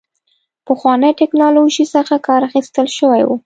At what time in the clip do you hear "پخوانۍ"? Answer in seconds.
0.65-1.11